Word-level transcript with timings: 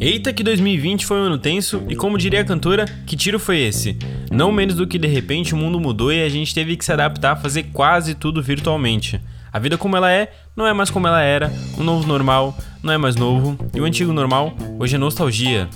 Eita 0.00 0.32
que 0.32 0.42
2020 0.42 1.04
foi 1.04 1.18
um 1.18 1.24
ano 1.24 1.36
tenso 1.36 1.82
e 1.86 1.94
como 1.94 2.16
diria 2.16 2.40
a 2.40 2.44
cantora, 2.44 2.86
que 3.06 3.14
tiro 3.14 3.38
foi 3.38 3.58
esse? 3.60 3.98
Não 4.30 4.50
menos 4.50 4.74
do 4.74 4.86
que 4.86 4.98
de 4.98 5.06
repente 5.06 5.52
o 5.52 5.58
mundo 5.58 5.78
mudou 5.78 6.10
e 6.10 6.22
a 6.22 6.28
gente 6.30 6.54
teve 6.54 6.74
que 6.74 6.84
se 6.84 6.90
adaptar 6.90 7.32
a 7.32 7.36
fazer 7.36 7.64
quase 7.64 8.14
tudo 8.14 8.42
virtualmente. 8.42 9.20
A 9.52 9.58
vida 9.58 9.76
como 9.76 9.96
ela 9.96 10.10
é, 10.10 10.32
não 10.56 10.66
é 10.66 10.72
mais 10.72 10.88
como 10.88 11.06
ela 11.06 11.20
era, 11.20 11.52
o 11.76 11.82
novo 11.82 12.08
normal 12.08 12.56
não 12.82 12.94
é 12.94 12.96
mais 12.96 13.14
novo 13.14 13.58
e 13.74 13.80
o 13.80 13.84
antigo 13.84 14.10
normal 14.10 14.56
hoje 14.78 14.96
é 14.96 14.98
nostalgia. 14.98 15.68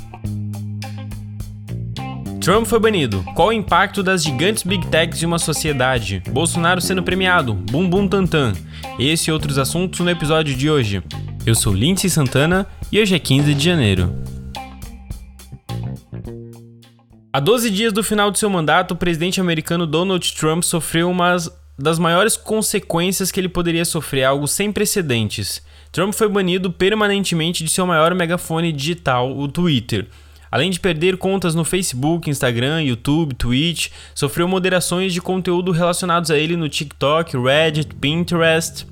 Trump 2.40 2.66
foi 2.66 2.78
banido. 2.78 3.24
Qual 3.34 3.48
o 3.48 3.52
impacto 3.52 4.02
das 4.02 4.22
gigantes 4.22 4.62
big 4.62 4.86
techs 4.88 5.22
em 5.22 5.26
uma 5.26 5.38
sociedade? 5.38 6.22
Bolsonaro 6.30 6.80
sendo 6.80 7.02
premiado. 7.02 7.54
Bum 7.54 7.88
bum 7.88 8.06
tantan. 8.06 8.52
Esse 8.98 9.28
e 9.28 9.32
outros 9.32 9.58
assuntos 9.58 9.98
no 9.98 10.08
episódio 10.08 10.54
de 10.54 10.70
hoje. 10.70 11.02
Eu 11.44 11.56
sou 11.56 11.72
Lindsay 11.74 12.08
Santana 12.08 12.64
e 12.92 13.00
hoje 13.00 13.12
é 13.12 13.18
15 13.18 13.52
de 13.52 13.64
janeiro. 13.64 14.14
A 17.32 17.40
12 17.40 17.70
dias 17.70 17.92
do 17.92 18.04
final 18.04 18.30
de 18.30 18.38
seu 18.38 18.48
mandato, 18.48 18.92
o 18.92 18.96
presidente 18.96 19.40
americano 19.40 19.84
Donald 19.84 20.32
Trump 20.34 20.62
sofreu 20.62 21.10
uma 21.10 21.34
das 21.76 21.98
maiores 21.98 22.36
consequências 22.36 23.32
que 23.32 23.40
ele 23.40 23.48
poderia 23.48 23.84
sofrer, 23.84 24.22
algo 24.22 24.46
sem 24.46 24.70
precedentes. 24.70 25.60
Trump 25.90 26.14
foi 26.14 26.28
banido 26.28 26.70
permanentemente 26.70 27.64
de 27.64 27.70
seu 27.70 27.84
maior 27.84 28.14
megafone 28.14 28.70
digital, 28.70 29.36
o 29.36 29.48
Twitter. 29.48 30.06
Além 30.54 30.70
de 30.70 30.78
perder 30.78 31.16
contas 31.16 31.52
no 31.52 31.64
Facebook, 31.64 32.30
Instagram, 32.30 32.80
YouTube, 32.80 33.34
Twitch, 33.34 33.88
sofreu 34.14 34.46
moderações 34.46 35.12
de 35.12 35.20
conteúdo 35.20 35.72
relacionados 35.72 36.30
a 36.30 36.38
ele 36.38 36.56
no 36.56 36.68
TikTok, 36.68 37.36
Reddit, 37.36 37.92
Pinterest. 37.96 38.86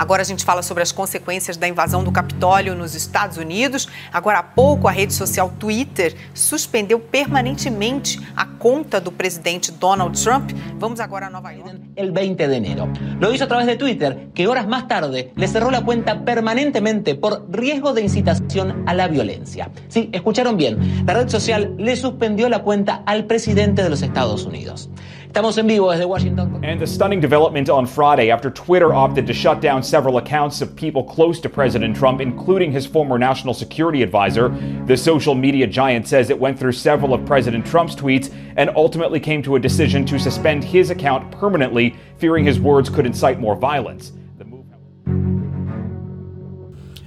Agora 0.00 0.22
a 0.22 0.24
gente 0.24 0.46
fala 0.46 0.62
sobre 0.62 0.82
as 0.82 0.92
consequências 0.92 1.58
da 1.58 1.68
invasão 1.68 2.02
do 2.02 2.10
Capitólio 2.10 2.74
nos 2.74 2.94
Estados 2.94 3.36
Unidos. 3.36 3.86
Agora 4.10 4.38
há 4.38 4.42
pouco, 4.42 4.88
a 4.88 4.90
rede 4.90 5.12
social 5.12 5.52
Twitter 5.58 6.16
suspendeu 6.32 6.98
permanentemente 6.98 8.18
a 8.34 8.46
conta 8.46 8.98
do 8.98 9.12
presidente 9.12 9.70
Donald 9.70 10.18
Trump. 10.18 10.52
Vamos 10.78 11.00
agora 11.00 11.26
a 11.26 11.30
Nova 11.30 11.52
York. 11.52 11.78
El 11.96 12.12
20 12.12 12.48
de 12.48 12.56
enero. 12.56 12.88
Lo 13.20 13.30
hizo 13.30 13.44
a 13.44 13.46
través 13.46 13.66
de 13.66 13.76
Twitter, 13.76 14.30
que 14.32 14.48
horas 14.48 14.66
más 14.66 14.88
tarde 14.88 15.32
le 15.36 15.46
cerró 15.46 15.70
la 15.70 15.84
cuenta 15.84 16.24
permanentemente 16.24 17.14
por 17.14 17.46
riesgo 17.50 17.92
de 17.92 18.00
incitación 18.00 18.84
a 18.86 18.94
la 18.94 19.06
violencia. 19.06 19.70
Sí, 19.88 20.08
escucharon 20.14 20.56
bien. 20.56 21.04
La 21.04 21.12
red 21.12 21.28
social 21.28 21.74
le 21.76 21.94
suspendió 21.94 22.48
la 22.48 22.60
cuenta 22.60 23.02
al 23.04 23.26
presidente 23.26 23.82
de 23.82 23.90
los 23.90 24.00
Estados 24.00 24.46
Unidos. 24.46 24.88
Estamos 25.30 25.56
en 25.58 25.68
vivo 25.68 25.88
desde 25.88 26.04
Washington. 26.04 26.58
And 26.64 26.82
a 26.82 26.86
stunning 26.88 27.20
development 27.20 27.70
on 27.70 27.86
Friday 27.86 28.32
after 28.32 28.50
Twitter 28.50 28.92
opted 28.92 29.28
to 29.28 29.32
shut 29.32 29.60
down 29.60 29.80
several 29.80 30.18
accounts 30.18 30.60
of 30.60 30.74
people 30.74 31.04
close 31.04 31.38
to 31.42 31.48
President 31.48 31.96
Trump, 31.96 32.20
including 32.20 32.72
his 32.72 32.84
former 32.84 33.16
national 33.16 33.54
security 33.54 34.02
advisor. 34.02 34.48
The 34.86 34.96
social 34.96 35.36
media 35.36 35.68
giant 35.68 36.08
says 36.08 36.30
it 36.30 36.38
went 36.40 36.58
through 36.58 36.72
several 36.72 37.14
of 37.14 37.24
President 37.24 37.64
Trump's 37.64 37.94
tweets 37.94 38.28
and 38.56 38.70
ultimately 38.74 39.20
came 39.20 39.40
to 39.44 39.54
a 39.54 39.60
decision 39.60 40.04
to 40.06 40.18
suspend 40.18 40.64
his 40.64 40.90
account 40.90 41.30
permanently, 41.30 41.94
fearing 42.18 42.44
his 42.44 42.58
words 42.58 42.90
could 42.90 43.06
incite 43.06 43.38
more 43.38 43.54
violence. 43.54 44.12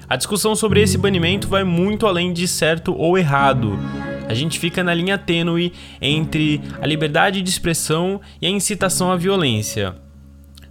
A 0.09 0.15
discussão 0.15 0.55
sobre 0.55 0.81
esse 0.81 0.97
banimento 0.97 1.49
vai 1.49 1.65
muito 1.65 2.07
além 2.07 2.31
de 2.31 2.47
certo 2.47 2.95
ou 2.97 3.17
errado. 3.17 3.77
A 4.33 4.35
gente 4.35 4.57
fica 4.57 4.83
na 4.83 4.95
linha 4.95 5.15
tênue 5.15 5.71
entre 6.01 6.59
a 6.81 6.87
liberdade 6.87 7.39
de 7.39 7.47
expressão 7.51 8.19
e 8.41 8.47
a 8.47 8.49
incitação 8.49 9.11
à 9.11 9.15
violência. 9.15 9.93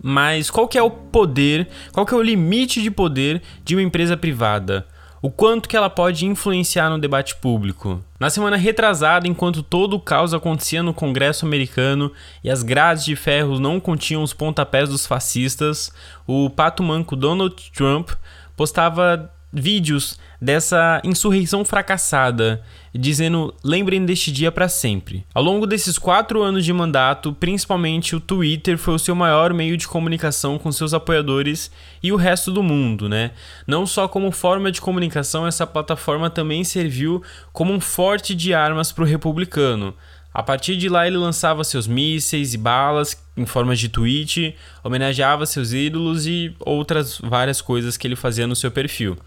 Mas 0.02 0.50
qual 0.50 0.66
que 0.66 0.76
é 0.76 0.82
o 0.82 0.90
poder, 0.90 1.68
qual 1.92 2.04
que 2.04 2.12
é 2.12 2.16
o 2.16 2.22
limite 2.22 2.82
de 2.82 2.90
poder 2.90 3.40
de 3.64 3.76
uma 3.76 3.82
empresa 3.82 4.16
privada? 4.16 4.84
O 5.22 5.30
quanto 5.30 5.68
que 5.68 5.76
ela 5.76 5.88
pode 5.88 6.26
influenciar 6.26 6.90
no 6.90 6.98
debate 6.98 7.36
público? 7.36 8.02
Na 8.18 8.30
semana 8.30 8.56
retrasada, 8.56 9.28
enquanto 9.28 9.62
todo 9.62 9.94
o 9.94 10.00
caos 10.00 10.34
acontecia 10.34 10.82
no 10.82 10.92
Congresso 10.92 11.46
americano 11.46 12.10
e 12.42 12.50
as 12.50 12.64
grades 12.64 13.04
de 13.04 13.14
ferro 13.14 13.60
não 13.60 13.78
continham 13.78 14.24
os 14.24 14.34
pontapés 14.34 14.88
dos 14.88 15.06
fascistas, 15.06 15.92
o 16.26 16.50
pato 16.50 16.82
manco 16.82 17.14
Donald 17.14 17.54
Trump 17.70 18.10
postava 18.56 19.30
vídeos 19.52 20.18
dessa 20.40 21.00
insurreição 21.04 21.64
fracassada, 21.64 22.62
dizendo 22.92 23.54
lembrem 23.62 24.04
deste 24.04 24.32
dia 24.32 24.50
para 24.50 24.68
sempre. 24.68 25.24
Ao 25.34 25.42
longo 25.42 25.66
desses 25.66 25.98
quatro 25.98 26.42
anos 26.42 26.64
de 26.64 26.72
mandato, 26.72 27.32
principalmente 27.32 28.16
o 28.16 28.20
Twitter 28.20 28.78
foi 28.78 28.94
o 28.94 28.98
seu 28.98 29.14
maior 29.14 29.52
meio 29.52 29.76
de 29.76 29.86
comunicação 29.86 30.58
com 30.58 30.72
seus 30.72 30.94
apoiadores 30.94 31.70
e 32.02 32.10
o 32.10 32.16
resto 32.16 32.50
do 32.50 32.62
mundo, 32.62 33.08
né? 33.08 33.32
Não 33.66 33.86
só 33.86 34.08
como 34.08 34.32
forma 34.32 34.72
de 34.72 34.80
comunicação, 34.80 35.46
essa 35.46 35.66
plataforma 35.66 36.30
também 36.30 36.64
serviu 36.64 37.22
como 37.52 37.72
um 37.72 37.80
forte 37.80 38.34
de 38.34 38.54
armas 38.54 38.90
para 38.90 39.04
o 39.04 39.06
republicano. 39.06 39.94
A 40.34 40.42
partir 40.42 40.76
de 40.76 40.88
lá, 40.88 41.06
ele 41.06 41.18
lançava 41.18 41.62
seus 41.62 41.86
mísseis 41.86 42.54
e 42.54 42.58
balas 42.58 43.14
em 43.36 43.44
forma 43.44 43.76
de 43.76 43.88
tweet, 43.88 44.56
homenageava 44.82 45.44
seus 45.44 45.72
ídolos 45.72 46.26
e 46.26 46.54
outras 46.58 47.18
várias 47.18 47.60
coisas 47.60 47.98
que 47.98 48.06
ele 48.06 48.16
fazia 48.16 48.46
no 48.46 48.56
seu 48.56 48.70
perfil. 48.70 49.18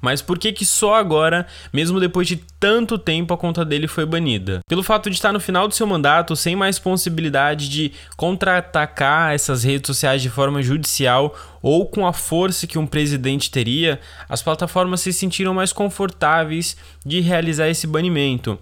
Mas 0.00 0.22
por 0.22 0.38
que 0.38 0.52
que 0.52 0.64
só 0.64 0.94
agora, 0.94 1.46
mesmo 1.72 2.00
depois 2.00 2.26
de 2.26 2.36
tanto 2.58 2.96
tempo, 2.96 3.34
a 3.34 3.38
conta 3.38 3.64
dele 3.64 3.86
foi 3.86 4.06
banida? 4.06 4.60
Pelo 4.66 4.82
fato 4.82 5.10
de 5.10 5.16
estar 5.16 5.32
no 5.32 5.40
final 5.40 5.68
do 5.68 5.74
seu 5.74 5.86
mandato, 5.86 6.34
sem 6.34 6.56
mais 6.56 6.78
possibilidade 6.78 7.68
de 7.68 7.92
contra-atacar 8.16 9.34
essas 9.34 9.62
redes 9.62 9.86
sociais 9.86 10.22
de 10.22 10.30
forma 10.30 10.62
judicial 10.62 11.36
ou 11.60 11.86
com 11.86 12.06
a 12.06 12.12
força 12.12 12.66
que 12.66 12.78
um 12.78 12.86
presidente 12.86 13.50
teria, 13.50 14.00
as 14.28 14.42
plataformas 14.42 15.00
se 15.02 15.12
sentiram 15.12 15.52
mais 15.52 15.72
confortáveis 15.72 16.76
de 17.04 17.20
realizar 17.20 17.68
esse 17.68 17.86
banimento. 17.86 18.58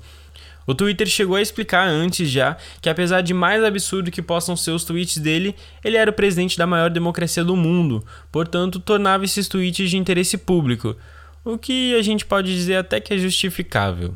O 0.66 0.75
Twitter 0.75 1.06
chegou 1.06 1.37
a 1.37 1.41
explicar 1.41 1.88
antes 1.88 2.28
já 2.28 2.54
que, 2.82 2.91
apesar 2.91 3.22
de 3.22 3.32
mais 3.32 3.65
absurdo 3.65 4.10
que 4.10 4.21
possam 4.21 4.54
ser 4.54 4.72
os 4.72 4.84
tweets 4.84 5.16
dele, 5.16 5.54
ele 5.82 5.97
era 5.97 6.10
o 6.10 6.12
presidente 6.12 6.59
da 6.59 6.66
maior 6.66 6.91
democracia 6.91 7.43
do 7.43 7.56
mundo, 7.56 8.04
portanto, 8.31 8.78
tornava 8.78 9.25
esses 9.25 9.48
tweets 9.48 9.88
de 9.88 9.97
interesse 9.97 10.37
público 10.37 10.94
o 11.53 11.59
que 11.59 11.94
a 11.94 12.03
gente 12.03 12.26
pode 12.26 12.54
dizer 12.54 12.76
até 12.76 13.00
que 13.00 13.14
é 13.14 13.19
justificável. 13.19 14.14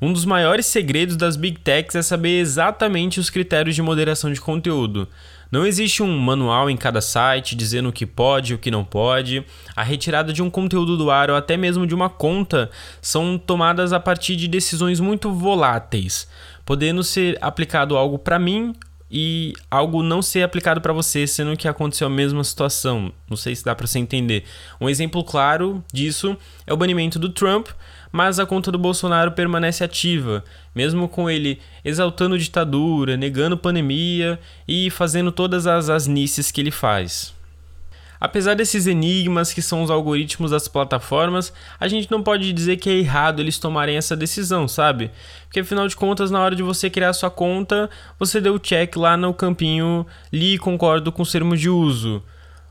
Um 0.00 0.12
dos 0.12 0.24
maiores 0.24 0.66
segredos 0.66 1.16
das 1.16 1.36
Big 1.36 1.60
Techs 1.60 1.94
é 1.94 2.02
saber 2.02 2.40
exatamente 2.40 3.20
os 3.20 3.30
critérios 3.30 3.74
de 3.74 3.82
moderação 3.82 4.32
de 4.32 4.40
conteúdo. 4.40 5.08
Não 5.50 5.66
existe 5.66 6.02
um 6.02 6.18
manual 6.18 6.70
em 6.70 6.76
cada 6.76 7.00
site 7.00 7.54
dizendo 7.54 7.88
o 7.88 7.92
que 7.92 8.06
pode 8.06 8.52
e 8.52 8.54
o 8.54 8.58
que 8.58 8.70
não 8.70 8.84
pode. 8.84 9.44
A 9.76 9.82
retirada 9.82 10.32
de 10.32 10.42
um 10.42 10.50
conteúdo 10.50 10.96
do 10.96 11.10
ar 11.10 11.30
ou 11.30 11.36
até 11.36 11.56
mesmo 11.56 11.86
de 11.86 11.94
uma 11.94 12.08
conta 12.08 12.70
são 13.00 13.36
tomadas 13.36 13.92
a 13.92 14.00
partir 14.00 14.34
de 14.34 14.48
decisões 14.48 14.98
muito 14.98 15.32
voláteis, 15.32 16.28
podendo 16.64 17.04
ser 17.04 17.38
aplicado 17.40 17.96
algo 17.96 18.18
para 18.18 18.38
mim 18.38 18.72
e 19.12 19.52
algo 19.70 20.02
não 20.02 20.22
ser 20.22 20.42
aplicado 20.42 20.80
para 20.80 20.92
você, 20.92 21.26
sendo 21.26 21.54
que 21.54 21.68
aconteceu 21.68 22.06
a 22.06 22.10
mesma 22.10 22.42
situação. 22.42 23.12
Não 23.28 23.36
sei 23.36 23.54
se 23.54 23.62
dá 23.62 23.74
para 23.74 23.86
você 23.86 23.98
entender. 23.98 24.44
Um 24.80 24.88
exemplo 24.88 25.22
claro 25.22 25.84
disso 25.92 26.34
é 26.66 26.72
o 26.72 26.76
banimento 26.78 27.18
do 27.18 27.28
Trump, 27.28 27.68
mas 28.10 28.38
a 28.38 28.46
conta 28.46 28.72
do 28.72 28.78
Bolsonaro 28.78 29.32
permanece 29.32 29.84
ativa, 29.84 30.42
mesmo 30.74 31.08
com 31.08 31.28
ele 31.28 31.60
exaltando 31.84 32.38
ditadura, 32.38 33.14
negando 33.14 33.58
pandemia 33.58 34.40
e 34.66 34.88
fazendo 34.88 35.30
todas 35.30 35.66
as 35.66 35.90
asnices 35.90 36.50
que 36.50 36.62
ele 36.62 36.70
faz. 36.70 37.34
Apesar 38.24 38.54
desses 38.54 38.86
enigmas 38.86 39.52
que 39.52 39.60
são 39.60 39.82
os 39.82 39.90
algoritmos 39.90 40.52
das 40.52 40.68
plataformas, 40.68 41.52
a 41.80 41.88
gente 41.88 42.08
não 42.08 42.22
pode 42.22 42.52
dizer 42.52 42.76
que 42.76 42.88
é 42.88 42.92
errado 42.92 43.40
eles 43.40 43.58
tomarem 43.58 43.96
essa 43.96 44.14
decisão, 44.14 44.68
sabe? 44.68 45.10
Porque 45.46 45.58
afinal 45.58 45.88
de 45.88 45.96
contas, 45.96 46.30
na 46.30 46.40
hora 46.40 46.54
de 46.54 46.62
você 46.62 46.88
criar 46.88 47.14
sua 47.14 47.32
conta, 47.32 47.90
você 48.20 48.40
deu 48.40 48.54
o 48.54 48.60
check 48.60 48.94
lá 48.94 49.16
no 49.16 49.34
campinho 49.34 50.06
li 50.32 50.56
concordo 50.56 51.10
com 51.10 51.22
os 51.22 51.32
termos 51.32 51.60
de 51.60 51.68
uso. 51.68 52.22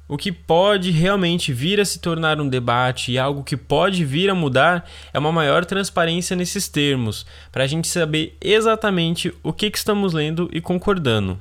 O 0.08 0.16
que 0.16 0.32
pode 0.32 0.90
realmente 0.90 1.52
vir 1.52 1.82
a 1.82 1.86
se 1.86 2.00
tornar 2.00 2.40
um 2.40 2.48
debate 2.48 3.12
e 3.12 3.20
algo 3.20 3.44
que 3.44 3.58
pode 3.58 4.06
vir 4.06 4.30
a 4.30 4.34
mudar 4.34 4.90
é 5.14 5.20
uma 5.20 5.34
maior 5.34 5.66
transparência 5.66 6.34
nesses 6.34 6.70
termos, 6.70 7.26
para 7.52 7.66
a 7.66 7.68
gente 7.68 7.90
saber 7.90 8.38
exatamente 8.40 9.34
o 9.44 9.52
que, 9.52 9.70
que 9.70 9.78
estamos 9.78 10.14
lendo 10.14 10.50
e 10.54 10.62
concordando. 10.62 11.38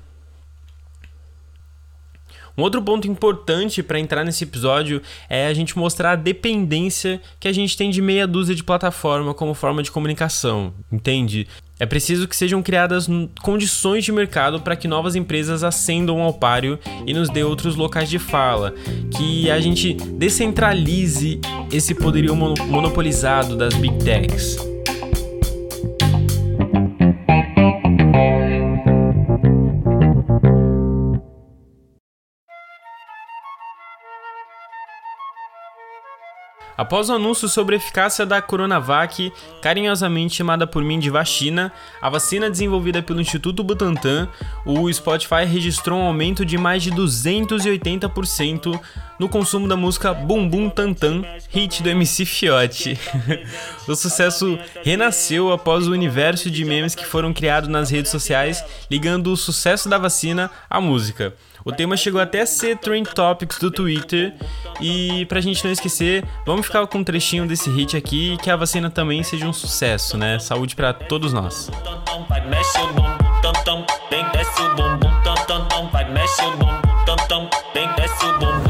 Um 2.61 2.63
outro 2.63 2.83
ponto 2.83 3.09
importante 3.09 3.83
para 3.83 3.99
entrar 3.99 4.23
nesse 4.23 4.45
episódio 4.45 5.01
é 5.31 5.47
a 5.47 5.55
gente 5.55 5.79
mostrar 5.79 6.13
a 6.13 6.15
dependência 6.15 7.19
que 7.41 7.49
a 7.49 7.53
gente 7.55 7.75
tem 7.75 7.89
de 7.89 8.03
meia 8.03 8.27
dúzia 8.27 8.55
de 8.55 8.63
plataforma 8.63 9.33
como 9.33 9.55
forma 9.55 9.83
de 9.83 9.91
comunicação, 9.91 10.71
entende? 10.93 11.49
É 11.79 11.87
preciso 11.87 12.29
que 12.29 12.37
sejam 12.37 12.63
criadas 12.63 13.09
condições 13.41 14.05
de 14.05 14.13
mercado 14.13 14.61
para 14.61 14.77
que 14.77 14.87
novas 14.87 15.17
empresas 15.17 15.65
ascendam 15.65 16.21
ao 16.21 16.35
páreo 16.35 16.79
e 17.07 17.15
nos 17.15 17.31
dê 17.31 17.43
outros 17.43 17.77
locais 17.77 18.11
de 18.11 18.19
fala, 18.19 18.75
que 19.17 19.51
a 19.51 19.59
gente 19.59 19.95
descentralize 19.95 21.41
esse 21.73 21.95
poderio 21.95 22.37
monopolizado 22.37 23.57
das 23.57 23.73
big 23.73 24.05
techs. 24.05 24.70
Após 36.81 37.11
o 37.11 37.13
anúncio 37.13 37.47
sobre 37.47 37.75
a 37.75 37.77
eficácia 37.77 38.25
da 38.25 38.41
Coronavac, 38.41 39.31
carinhosamente 39.61 40.37
chamada 40.37 40.67
por 40.67 40.83
mim 40.83 40.99
de 40.99 41.11
vacina, 41.11 41.71
a 42.01 42.09
vacina 42.09 42.49
desenvolvida 42.49 43.03
pelo 43.03 43.21
Instituto 43.21 43.63
Butantan, 43.63 44.27
o 44.65 44.91
Spotify 44.91 45.45
registrou 45.45 45.99
um 46.01 46.05
aumento 46.05 46.43
de 46.43 46.57
mais 46.57 46.83
de 46.83 46.91
280% 46.91 48.81
no 49.19 49.29
consumo 49.29 49.69
da 49.69 49.77
música 49.77 50.15
Bum 50.15 50.49
Bum 50.49 50.71
Tantan, 50.71 51.23
hit 51.51 51.83
do 51.83 51.91
MC 51.91 52.25
Fiote. 52.25 52.99
o 53.87 53.95
sucesso 53.95 54.59
renasceu 54.83 55.53
após 55.53 55.87
o 55.87 55.93
universo 55.93 56.51
de 56.51 56.65
memes 56.65 56.95
que 56.95 57.05
foram 57.05 57.35
criados 57.35 57.69
nas 57.69 57.91
redes 57.91 58.11
sociais, 58.11 58.65
ligando 58.91 59.31
o 59.31 59.37
sucesso 59.37 59.87
da 59.87 59.99
vacina 59.99 60.51
à 60.71 60.81
música. 60.81 61.35
O 61.65 61.73
tema 61.73 61.97
chegou 61.97 62.21
até 62.21 62.43
a 62.43 62.47
ser 62.47 62.79
Trend 62.79 63.09
Topics 63.15 63.59
do 63.59 63.71
Twitter. 63.71 64.35
E 64.81 65.27
pra 65.27 65.41
gente 65.41 65.63
não 65.65 65.71
esquecer, 65.71 66.25
vamos 66.47 66.67
ficar 66.67 66.87
com 66.87 66.99
um 66.99 67.05
trechinho 67.05 67.47
desse 67.47 67.69
hit 67.71 67.97
aqui 67.97 68.35
e 68.35 68.37
que 68.39 68.51
a 68.51 68.57
vacina 68.57 68.91
também 68.91 69.23
seja 69.23 69.47
um 69.47 69.53
sucesso, 69.53 70.17
né? 70.17 70.39
Saúde 70.39 70.75
para 70.75 70.93
todos 70.93 71.33
nós. 71.33 71.71
O 78.67 78.70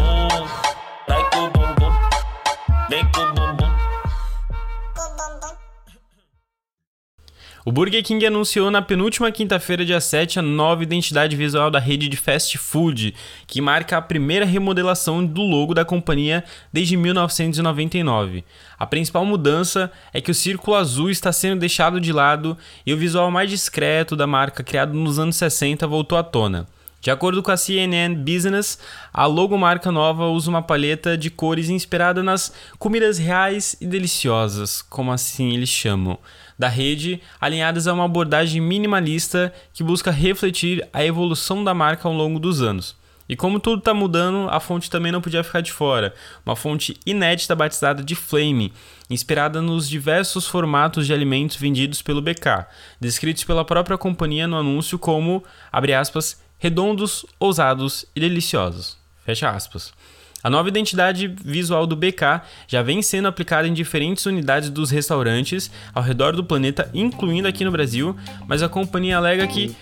Burger 7.67 8.03
King 8.03 8.25
anunciou 8.25 8.71
na 8.71 8.81
penúltima 8.81 9.31
quinta-feira, 9.31 9.85
dia 9.85 10.01
7, 10.01 10.39
a 10.39 10.43
nova 10.43 10.83
identidade 10.83 11.37
visual 11.37 11.71
da 11.71 11.79
rede 11.79 12.09
de 12.09 12.17
fast 12.17 12.57
food, 12.57 13.15
que 13.47 13.61
marca 13.61 13.99
a 13.99 14.03
primeira 14.03 14.47
remodelação 14.47 15.25
do 15.25 15.43
logo 15.43 15.75
da 15.75 15.85
companhia 15.85 16.43
desde 16.73 16.97
1999. 16.97 18.45
A 18.79 18.87
principal 18.87 19.27
mudança 19.27 19.93
é 20.11 20.23
que 20.23 20.31
o 20.31 20.35
círculo 20.35 20.75
azul 20.75 21.11
está 21.11 21.33
sendo 21.33 21.61
deixado 21.61 22.01
de 22.01 22.15
lado 22.15 22.57
e 22.87 22.95
o 22.95 22.97
visual 22.97 23.31
mais 23.31 23.51
discreto 23.51 24.17
da 24.17 24.27
marca, 24.27 24.65
criado 24.65 24.95
nos 24.95 25.19
anos 25.19 25.37
60, 25.37 25.87
voltou 25.87 26.17
à 26.17 26.23
tona. 26.23 26.67
De 27.01 27.11
acordo 27.11 27.43
com 27.43 27.51
a 27.51 27.57
CNN 27.57 28.15
Business, 28.15 28.79
a 29.11 29.25
logomarca 29.25 29.91
nova 29.91 30.27
usa 30.27 30.51
uma 30.51 30.61
paleta 30.61 31.17
de 31.17 31.31
cores 31.31 31.71
inspirada 31.71 32.23
nas 32.23 32.53
comidas 32.79 33.17
reais 33.17 33.75
e 33.81 33.87
deliciosas, 33.87 34.83
como 34.83 35.11
assim 35.11 35.55
eles 35.55 35.71
chamam, 35.71 36.19
da 36.61 36.69
rede, 36.69 37.23
alinhadas 37.41 37.87
a 37.87 37.95
uma 37.95 38.05
abordagem 38.05 38.61
minimalista 38.61 39.51
que 39.73 39.83
busca 39.83 40.11
refletir 40.11 40.87
a 40.93 41.03
evolução 41.03 41.65
da 41.65 41.73
marca 41.73 42.07
ao 42.07 42.12
longo 42.12 42.39
dos 42.39 42.61
anos. 42.61 42.95
E 43.27 43.35
como 43.35 43.59
tudo 43.59 43.79
está 43.79 43.95
mudando, 43.95 44.47
a 44.51 44.61
fonte 44.61 44.91
também 44.91 45.11
não 45.11 45.23
podia 45.23 45.43
ficar 45.43 45.62
de 45.62 45.73
fora. 45.73 46.12
Uma 46.45 46.55
fonte 46.55 47.01
inédita 47.07 47.57
batizada 47.57 48.03
de 48.03 48.15
Flame, 48.15 48.75
inspirada 49.09 49.62
nos 49.62 49.89
diversos 49.89 50.47
formatos 50.47 51.07
de 51.07 51.15
alimentos 51.15 51.57
vendidos 51.57 52.03
pelo 52.03 52.21
BK, 52.21 52.67
descritos 53.01 53.45
pela 53.45 53.65
própria 53.65 53.97
companhia 53.97 54.47
no 54.47 54.59
anúncio 54.59 54.99
como, 54.99 55.43
abre 55.73 55.95
aspas, 55.95 56.43
redondos, 56.59 57.25
ousados 57.39 58.05
e 58.15 58.21
deliciosos. 58.21 58.99
Fecha 59.25 59.49
aspas. 59.49 59.95
A 60.43 60.49
nova 60.49 60.69
identidade 60.69 61.29
visual 61.45 61.87
do 61.87 61.95
BK 61.95 62.43
já 62.67 62.83
vem 62.83 63.03
sendo 63.03 63.29
aplicada 63.29 63.69
em 63.69 63.75
diferentes 63.75 64.25
unidades 64.25 64.71
dos 64.71 64.91
restaurantes 64.91 65.71
ao 65.95 66.03
redor 66.03 66.35
do 66.35 66.43
planeta, 66.43 66.91
incluindo 66.95 67.47
aqui 67.47 67.65
no 67.65 67.71
Brasil, 67.71 68.17
mas 68.49 68.63
a 68.63 68.69
companhia 68.69 69.19
alega 69.19 69.47
que, 69.47 69.77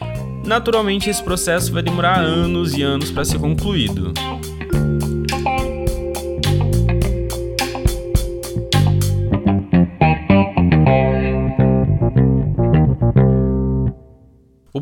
naturalmente, 0.45 1.09
esse 1.09 1.23
processo 1.23 1.73
vai 1.73 1.83
demorar 1.83 2.19
anos 2.19 2.77
e 2.77 2.83
anos 2.83 3.11
para 3.11 3.25
ser 3.25 3.39
concluído. 3.39 4.13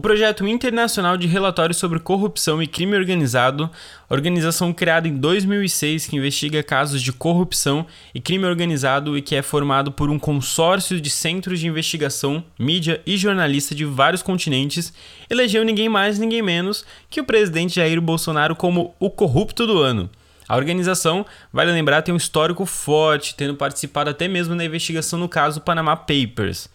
Projeto 0.06 0.46
internacional 0.46 1.16
de 1.16 1.26
relatórios 1.26 1.78
sobre 1.78 1.98
corrupção 1.98 2.62
e 2.62 2.68
crime 2.68 2.96
organizado, 2.96 3.68
organização 4.08 4.72
criada 4.72 5.08
em 5.08 5.16
2006 5.16 6.06
que 6.06 6.14
investiga 6.14 6.62
casos 6.62 7.02
de 7.02 7.12
corrupção 7.12 7.84
e 8.14 8.20
crime 8.20 8.44
organizado 8.44 9.18
e 9.18 9.20
que 9.20 9.34
é 9.34 9.42
formado 9.42 9.90
por 9.90 10.08
um 10.08 10.16
consórcio 10.16 11.00
de 11.00 11.10
centros 11.10 11.58
de 11.58 11.66
investigação, 11.66 12.44
mídia 12.56 13.02
e 13.04 13.16
jornalistas 13.16 13.76
de 13.76 13.84
vários 13.84 14.22
continentes, 14.22 14.92
elegeu 15.28 15.64
ninguém 15.64 15.88
mais 15.88 16.20
ninguém 16.20 16.40
menos 16.40 16.86
que 17.10 17.20
o 17.20 17.24
presidente 17.24 17.74
Jair 17.74 18.00
Bolsonaro 18.00 18.54
como 18.54 18.94
o 19.00 19.10
corrupto 19.10 19.66
do 19.66 19.80
ano. 19.80 20.08
A 20.48 20.54
organização, 20.54 21.26
vale 21.52 21.72
lembrar, 21.72 22.02
tem 22.02 22.14
um 22.14 22.16
histórico 22.16 22.64
forte, 22.64 23.34
tendo 23.34 23.56
participado 23.56 24.08
até 24.08 24.28
mesmo 24.28 24.54
na 24.54 24.64
investigação 24.64 25.18
no 25.18 25.28
caso 25.28 25.60
Panama 25.60 25.96
Papers. 25.96 26.70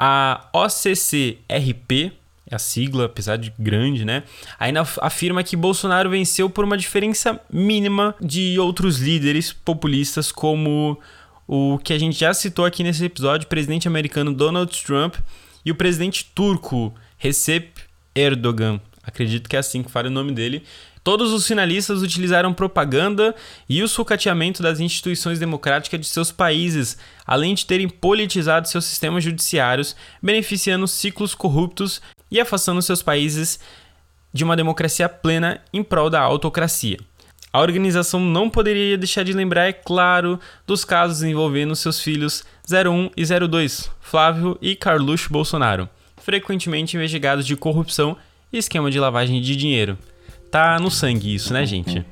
A 0.00 0.48
OCCRP 0.54 2.24
a 2.50 2.58
sigla, 2.58 3.06
apesar 3.06 3.36
de 3.36 3.52
grande, 3.58 4.04
né? 4.04 4.22
Ainda 4.58 4.86
afirma 5.00 5.42
que 5.42 5.56
Bolsonaro 5.56 6.10
venceu 6.10 6.48
por 6.48 6.64
uma 6.64 6.76
diferença 6.76 7.40
mínima 7.52 8.14
de 8.20 8.58
outros 8.58 8.98
líderes 8.98 9.52
populistas, 9.52 10.30
como 10.30 10.98
o 11.46 11.78
que 11.78 11.92
a 11.92 11.98
gente 11.98 12.18
já 12.18 12.32
citou 12.32 12.64
aqui 12.64 12.82
nesse 12.82 13.04
episódio, 13.04 13.46
o 13.46 13.48
presidente 13.48 13.88
americano 13.88 14.32
Donald 14.32 14.72
Trump 14.84 15.16
e 15.64 15.70
o 15.70 15.74
presidente 15.74 16.30
turco 16.34 16.94
Recep 17.18 17.72
Erdogan. 18.14 18.80
Acredito 19.02 19.48
que 19.48 19.56
é 19.56 19.58
assim 19.58 19.82
que 19.82 19.90
fala 19.90 20.08
o 20.08 20.10
nome 20.10 20.32
dele. 20.32 20.64
Todos 21.06 21.32
os 21.32 21.46
finalistas 21.46 22.02
utilizaram 22.02 22.52
propaganda 22.52 23.32
e 23.68 23.80
o 23.80 23.86
sucateamento 23.86 24.60
das 24.60 24.80
instituições 24.80 25.38
democráticas 25.38 26.00
de 26.00 26.06
seus 26.08 26.32
países, 26.32 26.98
além 27.24 27.54
de 27.54 27.64
terem 27.64 27.88
politizado 27.88 28.66
seus 28.66 28.84
sistemas 28.84 29.22
judiciários, 29.22 29.94
beneficiando 30.20 30.88
ciclos 30.88 31.32
corruptos 31.32 32.02
e 32.30 32.40
afastando 32.40 32.82
seus 32.82 33.02
países 33.02 33.58
de 34.32 34.44
uma 34.44 34.56
democracia 34.56 35.08
plena 35.08 35.60
em 35.72 35.82
prol 35.82 36.10
da 36.10 36.20
autocracia. 36.20 36.98
A 37.52 37.60
organização 37.60 38.20
não 38.20 38.50
poderia 38.50 38.98
deixar 38.98 39.22
de 39.22 39.32
lembrar, 39.32 39.66
é 39.66 39.72
claro, 39.72 40.38
dos 40.66 40.84
casos 40.84 41.22
envolvendo 41.22 41.74
seus 41.74 42.00
filhos 42.00 42.44
01 42.70 43.10
e 43.16 43.24
02, 43.24 43.90
Flávio 44.00 44.58
e 44.60 44.76
Carluxo 44.76 45.32
Bolsonaro, 45.32 45.88
frequentemente 46.18 46.96
investigados 46.96 47.46
de 47.46 47.56
corrupção 47.56 48.16
e 48.52 48.58
esquema 48.58 48.90
de 48.90 49.00
lavagem 49.00 49.40
de 49.40 49.56
dinheiro. 49.56 49.96
Tá 50.50 50.78
no 50.78 50.90
sangue 50.90 51.34
isso, 51.34 51.52
né, 51.52 51.64
gente? 51.64 52.04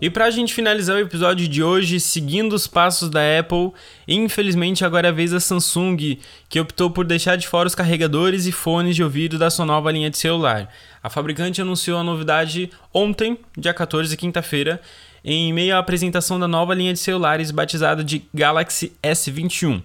E 0.00 0.08
para 0.08 0.26
a 0.26 0.30
gente 0.30 0.54
finalizar 0.54 0.94
o 0.94 1.00
episódio 1.00 1.48
de 1.48 1.60
hoje, 1.60 1.98
seguindo 1.98 2.52
os 2.52 2.68
passos 2.68 3.10
da 3.10 3.20
Apple, 3.40 3.72
infelizmente 4.06 4.84
agora 4.84 5.08
é 5.08 5.10
a 5.10 5.12
vez 5.12 5.32
da 5.32 5.40
Samsung, 5.40 6.18
que 6.48 6.60
optou 6.60 6.88
por 6.88 7.04
deixar 7.04 7.34
de 7.34 7.48
fora 7.48 7.66
os 7.66 7.74
carregadores 7.74 8.46
e 8.46 8.52
fones 8.52 8.94
de 8.94 9.02
ouvido 9.02 9.36
da 9.36 9.50
sua 9.50 9.66
nova 9.66 9.90
linha 9.90 10.08
de 10.08 10.16
celular. 10.16 10.72
A 11.02 11.10
fabricante 11.10 11.60
anunciou 11.60 11.98
a 11.98 12.04
novidade 12.04 12.70
ontem, 12.94 13.38
dia 13.56 13.74
14, 13.74 14.16
quinta-feira, 14.16 14.80
em 15.24 15.52
meio 15.52 15.74
à 15.74 15.78
apresentação 15.80 16.38
da 16.38 16.46
nova 16.46 16.74
linha 16.74 16.92
de 16.92 17.00
celulares 17.00 17.50
batizada 17.50 18.04
de 18.04 18.22
Galaxy 18.32 18.92
S21. 19.02 19.82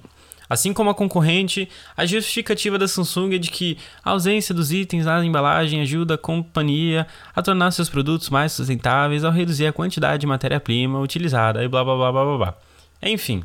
Assim 0.53 0.71
como 0.71 0.91
a 0.91 0.93
concorrente, 0.93 1.67
a 1.97 2.05
justificativa 2.05 2.77
da 2.77 2.87
Samsung 2.87 3.33
é 3.33 3.37
de 3.39 3.49
que 3.49 3.75
a 4.05 4.11
ausência 4.11 4.53
dos 4.53 4.71
itens 4.71 5.03
na 5.03 5.25
embalagem 5.25 5.81
ajuda 5.81 6.13
a 6.13 6.17
companhia 6.17 7.07
a 7.35 7.41
tornar 7.41 7.71
seus 7.71 7.89
produtos 7.89 8.29
mais 8.29 8.51
sustentáveis 8.51 9.23
ao 9.23 9.31
reduzir 9.31 9.65
a 9.65 9.73
quantidade 9.73 10.21
de 10.21 10.27
matéria-prima 10.27 10.99
utilizada 10.99 11.63
e 11.63 11.67
blá 11.67 11.83
blá 11.83 11.95
blá 11.95 12.11
blá 12.11 12.37
blá. 12.37 12.57
Enfim, 13.01 13.43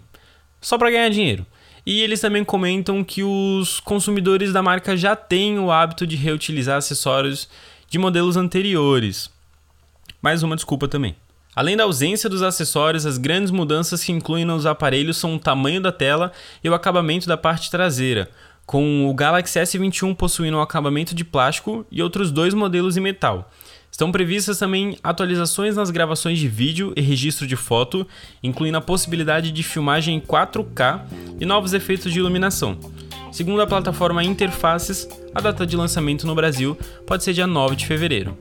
só 0.60 0.76
para 0.76 0.90
ganhar 0.90 1.08
dinheiro. 1.08 1.46
E 1.86 2.02
eles 2.02 2.20
também 2.20 2.44
comentam 2.44 3.02
que 3.02 3.22
os 3.22 3.80
consumidores 3.80 4.52
da 4.52 4.60
marca 4.60 4.94
já 4.94 5.16
têm 5.16 5.58
o 5.58 5.72
hábito 5.72 6.06
de 6.06 6.14
reutilizar 6.14 6.76
acessórios 6.76 7.48
de 7.88 7.98
modelos 7.98 8.36
anteriores. 8.36 9.30
Mais 10.20 10.42
uma 10.42 10.56
desculpa 10.56 10.86
também. 10.86 11.16
Além 11.58 11.76
da 11.76 11.82
ausência 11.82 12.30
dos 12.30 12.40
acessórios, 12.40 13.04
as 13.04 13.18
grandes 13.18 13.50
mudanças 13.50 14.04
que 14.04 14.12
incluem 14.12 14.44
nos 14.44 14.64
aparelhos 14.64 15.16
são 15.16 15.34
o 15.34 15.40
tamanho 15.40 15.80
da 15.80 15.90
tela 15.90 16.30
e 16.62 16.70
o 16.70 16.74
acabamento 16.74 17.26
da 17.26 17.36
parte 17.36 17.68
traseira, 17.68 18.30
com 18.64 19.10
o 19.10 19.12
Galaxy 19.12 19.58
S21 19.58 20.14
possuindo 20.14 20.56
um 20.56 20.62
acabamento 20.62 21.16
de 21.16 21.24
plástico 21.24 21.84
e 21.90 22.00
outros 22.00 22.30
dois 22.30 22.54
modelos 22.54 22.96
em 22.96 23.00
metal. 23.00 23.50
Estão 23.90 24.12
previstas 24.12 24.56
também 24.56 24.98
atualizações 25.02 25.74
nas 25.74 25.90
gravações 25.90 26.38
de 26.38 26.46
vídeo 26.46 26.92
e 26.94 27.00
registro 27.00 27.44
de 27.44 27.56
foto, 27.56 28.06
incluindo 28.40 28.78
a 28.78 28.80
possibilidade 28.80 29.50
de 29.50 29.62
filmagem 29.64 30.14
em 30.14 30.20
4K 30.20 31.06
e 31.40 31.44
novos 31.44 31.72
efeitos 31.72 32.12
de 32.12 32.20
iluminação. 32.20 32.78
Segundo 33.32 33.62
a 33.62 33.66
plataforma 33.66 34.22
Interfaces, 34.22 35.08
a 35.34 35.40
data 35.40 35.66
de 35.66 35.76
lançamento 35.76 36.24
no 36.24 36.36
Brasil 36.36 36.78
pode 37.04 37.24
ser 37.24 37.32
dia 37.32 37.48
9 37.48 37.74
de 37.74 37.84
fevereiro. 37.84 38.38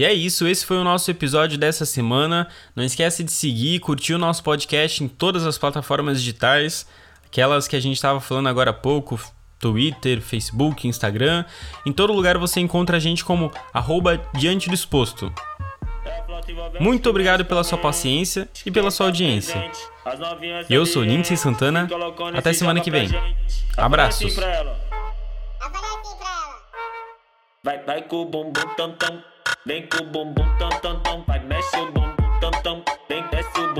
E 0.00 0.04
é 0.06 0.14
isso, 0.14 0.48
esse 0.48 0.64
foi 0.64 0.78
o 0.78 0.82
nosso 0.82 1.10
episódio 1.10 1.58
dessa 1.58 1.84
semana. 1.84 2.48
Não 2.74 2.82
esquece 2.82 3.22
de 3.22 3.30
seguir 3.30 3.74
e 3.74 3.78
curtir 3.78 4.14
o 4.14 4.18
nosso 4.18 4.42
podcast 4.42 5.04
em 5.04 5.06
todas 5.06 5.44
as 5.44 5.58
plataformas 5.58 6.22
digitais, 6.22 6.86
aquelas 7.26 7.68
que 7.68 7.76
a 7.76 7.80
gente 7.80 7.96
estava 7.96 8.18
falando 8.18 8.48
agora 8.48 8.70
há 8.70 8.72
pouco, 8.72 9.20
Twitter, 9.58 10.22
Facebook, 10.22 10.88
Instagram. 10.88 11.44
Em 11.84 11.92
todo 11.92 12.14
lugar 12.14 12.38
você 12.38 12.60
encontra 12.60 12.96
a 12.96 12.98
gente 12.98 13.22
como 13.22 13.52
arroba 13.74 14.16
Diante 14.32 14.70
do 14.70 14.74
Exposto. 14.74 15.30
Muito 16.80 17.10
obrigado 17.10 17.44
pela 17.44 17.62
sua 17.62 17.76
paciência 17.76 18.48
e 18.64 18.70
pela 18.70 18.90
sua 18.90 19.04
audiência. 19.04 19.70
Eu 20.70 20.86
sou 20.86 21.02
Lindsay 21.02 21.36
Santana. 21.36 21.86
Até 22.34 22.54
semana 22.54 22.80
que 22.80 22.90
vem. 22.90 23.10
Abraços. 23.76 24.34
Vai, 27.62 27.84
vai 27.84 28.00
com 28.00 28.22
o 28.22 28.24
bumbum 28.24 28.52
tam 28.74 28.92
tam, 28.92 29.22
vem 29.66 29.86
com 29.88 30.02
o 30.02 30.06
bumbum 30.06 30.56
tam 30.58 30.70
tam 30.80 31.00
tam, 31.00 31.24
vai 31.26 31.38
mexe 31.44 31.76
o 31.76 31.92
bumbum 31.92 32.40
tam 32.40 32.50
tam, 32.62 32.84
vem 33.08 33.22
desce 33.30 33.60
o 33.60 33.74